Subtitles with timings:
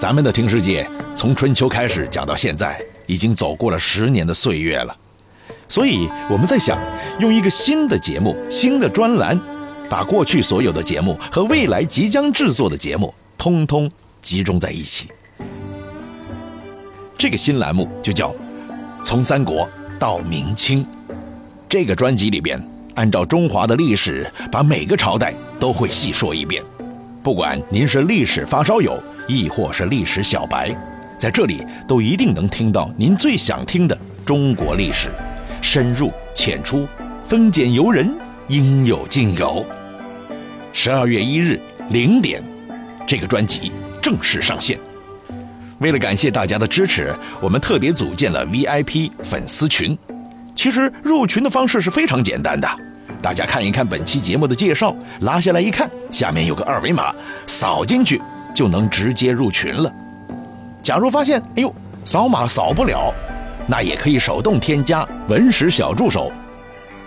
[0.00, 4.94] 咱们的听世界从春秋开始讲到现在，已经走过了十年的岁月了，
[5.66, 6.78] 所以我们在想，
[7.20, 9.40] 用一个新的节目、新的专栏，
[9.88, 13.90] 把过去所有的节目和未来即将制作的节目，通通
[14.20, 15.08] 集中在一起。
[17.16, 18.28] 这个新栏目就叫
[19.02, 19.66] 《从三国
[19.98, 20.84] 到明清》。
[21.66, 22.62] 这个专辑里边，
[22.94, 26.62] 按照中华的历史，把每个朝代都会细说一遍。
[27.24, 30.76] 不管您是历史发烧友，亦或是历史小白，
[31.18, 35.08] 在这里都一定能听到您最想听的中国历史，
[35.62, 36.86] 深入浅出，
[37.26, 38.14] 丰俭由人，
[38.48, 39.64] 应有尽有。
[40.74, 41.58] 十二月一日
[41.88, 42.42] 零点，
[43.06, 43.72] 这个专辑
[44.02, 44.78] 正式上线。
[45.78, 49.96] 为了感谢大家的支持，我们特别组建了 VIP 粉丝群。
[50.54, 52.68] 其实入群的方式是非常简单的。
[53.24, 57.10] 大家看一看本期节目的介绍，拉下来一看，下面有个二维码，
[57.46, 58.20] 扫进去
[58.54, 59.90] 就能直接入群了。
[60.82, 63.14] 假如发现哎呦扫码扫不了，
[63.66, 66.30] 那也可以手动添加文史小助手，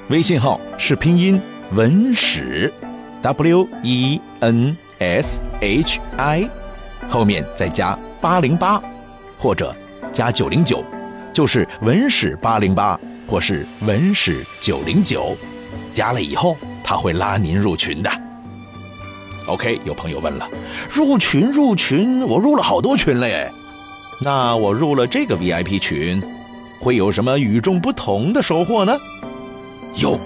[0.09, 1.39] 微信号是拼音
[1.73, 2.73] 文史
[3.21, 6.49] ，W E N S H I，
[7.07, 8.81] 后面再加八零八，
[9.37, 9.71] 或者
[10.11, 10.83] 加九零九，
[11.31, 15.37] 就是文史八零八或是文史九零九。
[15.93, 18.09] 加了以后，他会拉您入群的。
[19.47, 20.47] OK，有朋友问了，
[20.91, 23.51] 入群入群，我入了好多群了耶。
[24.19, 26.21] 那我入了这个 VIP 群，
[26.79, 28.97] 会有什么与众不同的收获呢？
[29.95, 30.19] 有，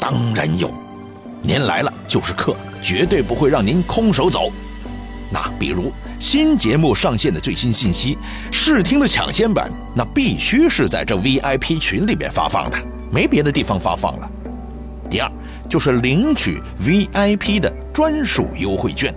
[0.00, 0.72] 当然有。
[1.42, 4.50] 您来了就是客，绝对不会让您空手走。
[5.30, 8.18] 那比如新节目上线的最新信息，
[8.50, 12.76] 试听的抢先版，那必须是在这 VIP 群里面发放的，
[13.12, 14.30] 没别的地方发放了。
[15.10, 15.30] 第二
[15.68, 19.12] 就是领取 VIP 的专属优惠券。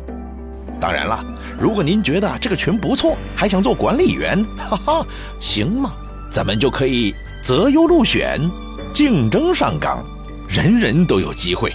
[0.81, 1.23] 当然了，
[1.59, 5.05] 如果您觉得这个群不错，还想做管理员，哈哈，
[5.39, 5.93] 行嘛，
[6.31, 8.41] 咱们就可以择优入选，
[8.93, 10.03] 竞争上岗，
[10.49, 11.71] 人人都有机会。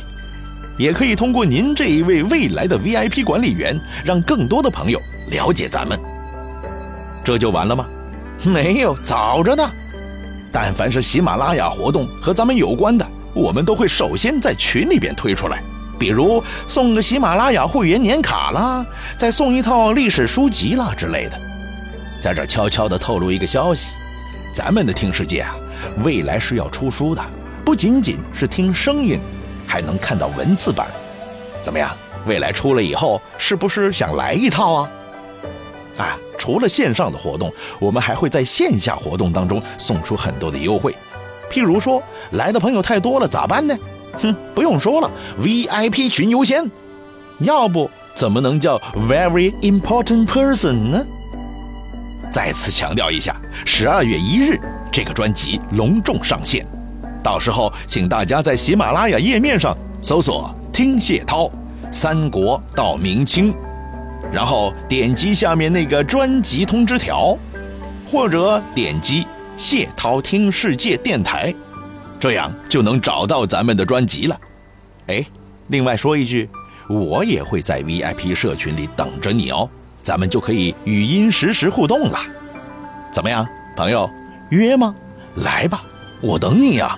[0.76, 5.00] 也可以通过您这一位未来的 VIP 管理员，让更多的朋友
[5.30, 5.98] 了解咱们。
[7.24, 7.86] 这就完了吗？
[8.44, 9.70] 没有，早着呢。
[10.52, 13.06] 但凡是喜马拉雅活动和咱们有关的。
[13.34, 15.62] 我们都会首先在群里边推出来，
[15.98, 18.84] 比如送个喜马拉雅会员年卡啦，
[19.16, 21.38] 再送一套历史书籍啦之类的。
[22.20, 23.92] 在这悄悄地透露一个消息，
[24.54, 25.54] 咱们的听世界啊，
[26.02, 27.22] 未来是要出书的，
[27.64, 29.20] 不仅仅是听声音，
[29.66, 30.88] 还能看到文字版。
[31.62, 31.90] 怎么样？
[32.26, 34.90] 未来出了以后，是不是想来一套啊？
[35.98, 40.94] 啊，除了线上的活动，我们还会在线下活动当中送出很多的优惠。
[41.50, 43.76] 譬如说，来的朋友太多了，咋办呢？
[44.20, 45.10] 哼，不用说了
[45.40, 46.68] ，VIP 群优先。
[47.40, 48.78] 要不怎么能叫
[49.08, 51.06] Very Important Person 呢？
[52.30, 54.58] 再次强调一下，十二月一日
[54.90, 56.66] 这个专辑隆重上线，
[57.22, 61.50] 到时候请大家在喜马拉雅页面上搜索“听谢涛
[61.90, 63.54] 三国到明清”，
[64.32, 67.38] 然后点击下面那个专辑通知条，
[68.10, 69.26] 或者点击。
[69.58, 71.52] 谢涛听世界电台，
[72.20, 74.40] 这样就能找到咱们的专辑了。
[75.08, 75.24] 哎，
[75.66, 76.48] 另外说一句，
[76.88, 79.68] 我也会在 VIP 社群里等着你哦，
[80.04, 82.20] 咱们就可以语音实时互动了。
[83.10, 83.44] 怎么样，
[83.76, 84.08] 朋友，
[84.50, 84.94] 约吗？
[85.34, 85.82] 来吧，
[86.20, 86.96] 我等你呀。